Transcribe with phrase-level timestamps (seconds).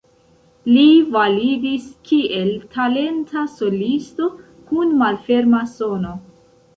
[0.67, 4.31] Li validis kiel talenta solisto
[4.71, 6.15] kun malferma sono.